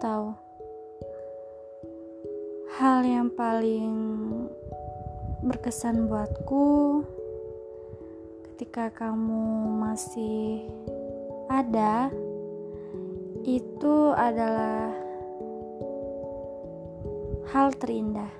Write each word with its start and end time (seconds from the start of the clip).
atau 0.00 0.32
hal 2.80 3.04
yang 3.04 3.28
paling 3.28 3.94
berkesan 5.44 6.08
buatku 6.08 7.04
ketika 8.48 8.88
kamu 8.88 9.68
masih 9.76 10.64
ada 11.52 12.08
itu 13.44 14.16
adalah 14.16 14.88
hal 17.52 17.76
terindah. 17.76 18.32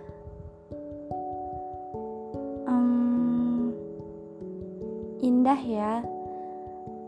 Um, 2.65 3.77
indah 5.21 5.61
ya, 5.61 6.01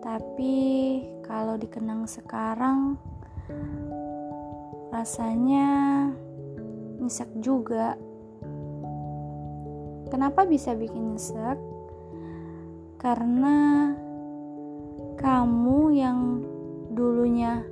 tapi 0.05 0.55
kalau 1.25 1.57
dikenang 1.57 2.05
sekarang 2.05 3.01
rasanya 4.93 5.69
nyesek 7.01 7.33
juga. 7.41 7.97
Kenapa 10.13 10.45
bisa 10.45 10.77
bikin 10.77 11.17
nyesek? 11.17 11.57
Karena 13.01 13.89
kamu 15.17 15.81
yang 15.97 16.21
dulunya 16.93 17.65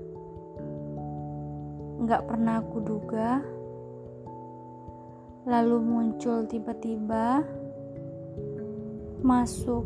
nggak 2.01 2.25
pernah 2.25 2.65
aku 2.65 2.81
duga, 2.81 3.45
lalu 5.45 5.77
muncul 5.85 6.49
tiba-tiba 6.49 7.45
masuk 9.21 9.85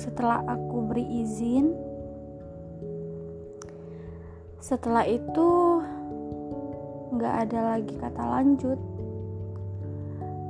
setelah 0.00 0.40
aku 0.48 0.88
beri 0.88 1.04
izin. 1.20 1.76
Setelah 4.62 5.04
itu 5.04 5.71
nggak 7.22 7.38
ada 7.46 7.78
lagi 7.78 7.94
kata 8.02 8.18
lanjut. 8.18 8.82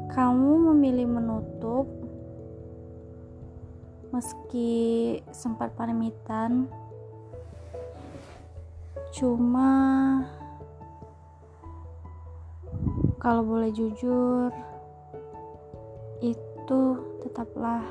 Kamu 0.08 0.72
memilih 0.72 1.04
menutup 1.04 1.84
meski 4.08 5.20
sempat 5.36 5.76
pamitan. 5.76 6.64
Cuma 9.12 9.68
kalau 13.20 13.44
boleh 13.44 13.68
jujur 13.68 14.48
itu 16.24 16.80
tetaplah 17.20 17.84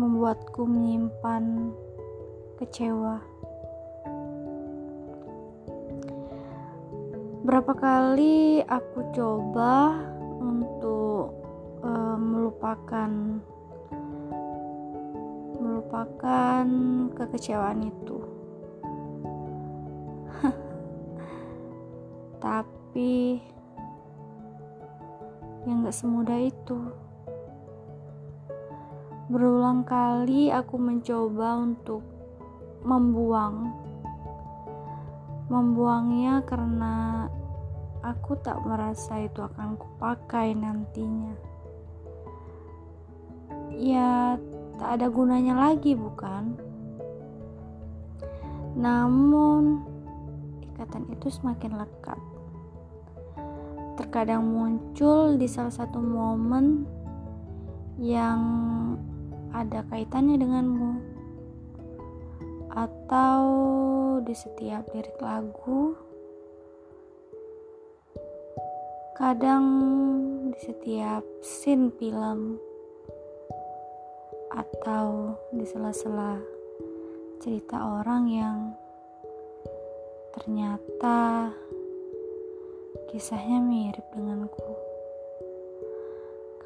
membuatku 0.00 0.64
menyimpan 0.64 1.76
kecewa. 2.56 3.29
Berapa 7.40 7.72
kali 7.72 8.60
aku 8.68 9.16
coba 9.16 9.96
untuk 10.44 11.32
uh, 11.80 12.12
melupakan 12.20 13.40
melupakan 15.56 16.66
kekecewaan 17.16 17.88
itu. 17.88 18.20
Tapi 22.44 23.40
yang 25.64 25.88
gak 25.88 25.96
semudah 25.96 26.44
itu. 26.44 26.92
Berulang 29.32 29.88
kali 29.88 30.52
aku 30.52 30.76
mencoba 30.76 31.56
untuk 31.56 32.04
membuang. 32.84 33.88
Membuangnya 35.50 36.46
karena 36.46 37.26
aku 38.06 38.38
tak 38.38 38.62
merasa 38.62 39.18
itu 39.18 39.42
akan 39.42 39.74
kupakai 39.74 40.54
nantinya. 40.54 41.34
Ya, 43.74 44.38
tak 44.78 45.00
ada 45.00 45.10
gunanya 45.10 45.58
lagi, 45.58 45.98
bukan? 45.98 46.54
Namun, 48.78 49.82
ikatan 50.62 51.10
itu 51.10 51.28
semakin 51.34 51.82
lekat. 51.82 52.20
Terkadang 53.98 54.46
muncul 54.46 55.34
di 55.34 55.50
salah 55.50 55.74
satu 55.74 55.98
momen 55.98 56.86
yang 57.98 58.40
ada 59.50 59.82
kaitannya 59.90 60.38
denganmu, 60.38 60.92
atau 62.70 63.42
di 64.18 64.34
setiap 64.34 64.90
lirik 64.90 65.14
lagu, 65.22 65.94
kadang 69.14 69.64
di 70.50 70.58
setiap 70.58 71.22
scene 71.38 71.94
film, 71.94 72.58
atau 74.50 75.38
di 75.54 75.62
sela-sela 75.62 76.42
cerita 77.38 77.78
orang 77.78 78.22
yang 78.26 78.58
ternyata 80.34 81.54
kisahnya 83.14 83.62
mirip 83.62 84.06
denganku. 84.10 84.74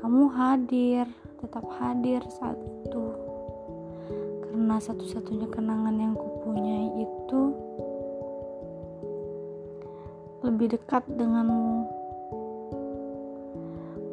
Kamu 0.00 0.32
hadir, 0.32 1.08
tetap 1.40 1.64
hadir 1.80 2.20
saat 2.28 2.60
itu. 2.60 3.23
Karena 4.54 4.78
satu-satunya 4.78 5.50
kenangan 5.50 5.98
yang 5.98 6.14
kupunyai 6.14 7.02
itu 7.02 7.40
lebih 10.46 10.78
dekat 10.78 11.02
denganmu. 11.10 11.82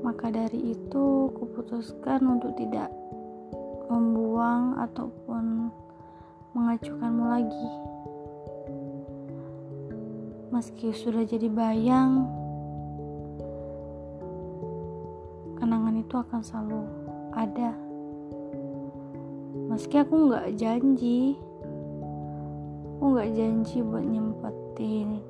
Maka 0.02 0.34
dari 0.34 0.74
itu, 0.74 1.30
kuputuskan 1.38 2.26
untuk 2.26 2.58
tidak 2.58 2.90
membuang 3.86 4.82
ataupun 4.82 5.70
mengacukanmu 6.58 7.26
lagi. 7.30 7.70
Meski 10.50 10.90
sudah 10.90 11.22
jadi 11.22 11.54
bayang, 11.54 12.26
kenangan 15.62 16.02
itu 16.02 16.18
akan 16.18 16.42
selalu 16.42 16.82
ada. 17.38 17.91
Meski 19.72 20.04
aku 20.04 20.28
nggak 20.28 20.52
janji, 20.60 21.40
aku 23.00 23.04
nggak 23.16 23.32
janji 23.40 23.80
buat 23.80 24.04
nyempetin, 24.04 25.24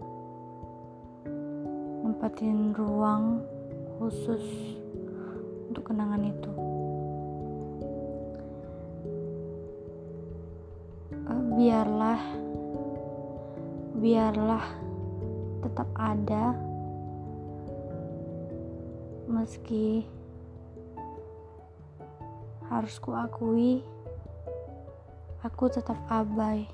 nyempetin 2.01 2.73
ruang 2.73 3.45
khusus 4.01 4.41
untuk 5.69 5.93
kenangan 5.93 6.25
itu. 6.25 6.51
Uh, 11.29 11.41
biarlah, 11.61 12.21
biarlah 14.01 14.65
tetap 15.61 15.85
ada 15.93 16.57
meski 19.29 20.09
harus 22.73 22.97
kuakui 22.97 23.85
aku 25.41 25.69
tetap 25.73 25.97
abai 26.09 26.69